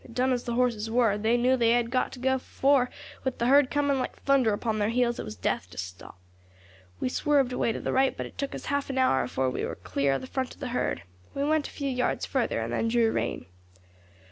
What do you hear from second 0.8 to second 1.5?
were, they